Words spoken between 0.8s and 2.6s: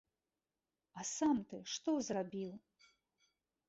А сам ты што зрабіў?